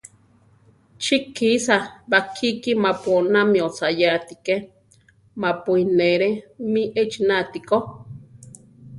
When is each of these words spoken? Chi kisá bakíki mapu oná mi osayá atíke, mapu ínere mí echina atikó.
Chi 1.03 1.17
kisá 1.35 1.77
bakíki 2.11 2.71
mapu 2.83 3.09
oná 3.19 3.41
mi 3.51 3.59
osayá 3.67 4.07
atíke, 4.17 4.55
mapu 5.41 5.71
ínere 5.83 6.29
mí 6.71 6.81
echina 7.01 7.33
atikó. 7.41 7.77